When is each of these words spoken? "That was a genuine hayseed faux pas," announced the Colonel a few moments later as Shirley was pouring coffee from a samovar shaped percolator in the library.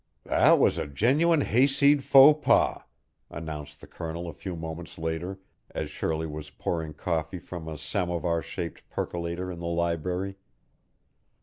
"That 0.23 0.57
was 0.57 0.79
a 0.79 0.87
genuine 0.87 1.41
hayseed 1.41 2.03
faux 2.03 2.43
pas," 2.43 2.81
announced 3.29 3.79
the 3.81 3.85
Colonel 3.85 4.27
a 4.27 4.33
few 4.33 4.55
moments 4.55 4.97
later 4.97 5.37
as 5.75 5.91
Shirley 5.91 6.25
was 6.25 6.49
pouring 6.49 6.95
coffee 6.95 7.37
from 7.37 7.67
a 7.67 7.77
samovar 7.77 8.41
shaped 8.41 8.89
percolator 8.89 9.51
in 9.51 9.59
the 9.59 9.67
library. 9.67 10.37